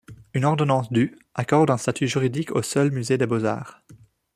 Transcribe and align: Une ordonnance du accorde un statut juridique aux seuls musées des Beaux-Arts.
Une 0.33 0.45
ordonnance 0.45 0.91
du 0.91 1.15
accorde 1.35 1.69
un 1.69 1.77
statut 1.77 2.07
juridique 2.07 2.49
aux 2.53 2.63
seuls 2.63 2.89
musées 2.89 3.19
des 3.19 3.27
Beaux-Arts. 3.27 3.83